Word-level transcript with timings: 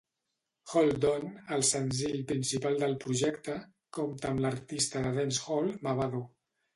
"Hold 0.75 1.03
On", 1.09 1.25
el 1.57 1.65
senzill 1.71 2.23
principal 2.31 2.79
del 2.83 2.95
projecte, 3.03 3.57
compta 3.99 4.31
amb 4.31 4.41
l'artista 4.47 5.03
de 5.05 5.13
dancehall 5.19 5.71
Mavado. 5.89 6.23